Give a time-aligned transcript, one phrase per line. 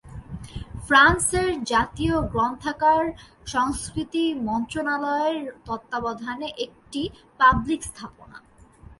[0.85, 3.05] ফ্রান্সের জাতীয় গ্রন্থাগার
[3.45, 7.01] সংস্কৃতি মন্ত্রণালয়ের তত্ত্বাবধানে একটি
[7.39, 8.37] পাবলিক স্থাপনা।